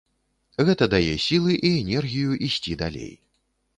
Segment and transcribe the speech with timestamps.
[0.69, 3.13] Гэта дае сілы і энергію ісці далей.